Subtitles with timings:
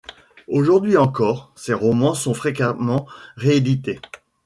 [0.47, 3.05] Aujourd’hui encore, ses romans sont fréquemment
[3.35, 3.99] réédités.